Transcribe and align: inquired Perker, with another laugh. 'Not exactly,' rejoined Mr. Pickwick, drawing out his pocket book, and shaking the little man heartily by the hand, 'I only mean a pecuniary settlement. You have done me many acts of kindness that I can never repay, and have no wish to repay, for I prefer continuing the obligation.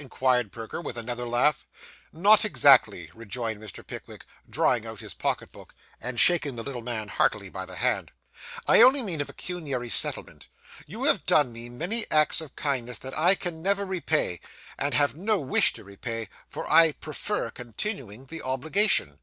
inquired 0.00 0.50
Perker, 0.52 0.80
with 0.80 0.96
another 0.96 1.26
laugh. 1.28 1.66
'Not 2.14 2.46
exactly,' 2.46 3.10
rejoined 3.12 3.60
Mr. 3.60 3.86
Pickwick, 3.86 4.24
drawing 4.48 4.86
out 4.86 5.00
his 5.00 5.12
pocket 5.12 5.52
book, 5.52 5.74
and 6.00 6.18
shaking 6.18 6.56
the 6.56 6.62
little 6.62 6.80
man 6.80 7.08
heartily 7.08 7.50
by 7.50 7.66
the 7.66 7.76
hand, 7.76 8.10
'I 8.66 8.80
only 8.80 9.02
mean 9.02 9.20
a 9.20 9.26
pecuniary 9.26 9.90
settlement. 9.90 10.48
You 10.86 11.04
have 11.04 11.26
done 11.26 11.52
me 11.52 11.68
many 11.68 12.06
acts 12.10 12.40
of 12.40 12.56
kindness 12.56 12.96
that 13.00 13.18
I 13.18 13.34
can 13.34 13.60
never 13.60 13.84
repay, 13.84 14.40
and 14.78 14.94
have 14.94 15.14
no 15.14 15.38
wish 15.40 15.74
to 15.74 15.84
repay, 15.84 16.30
for 16.48 16.66
I 16.72 16.92
prefer 16.92 17.50
continuing 17.50 18.24
the 18.24 18.40
obligation. 18.40 19.18